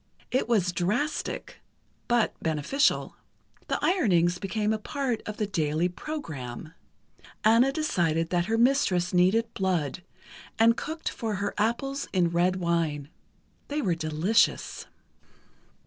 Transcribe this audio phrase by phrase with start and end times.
[0.31, 1.57] It was drastic,
[2.07, 3.17] but beneficial.
[3.67, 6.73] The ironings became a part of the daily program.
[7.45, 10.01] Anna decided that her mistress needed blood,
[10.57, 13.09] and cooked for her apples in red wine.
[13.67, 14.87] They were delicious.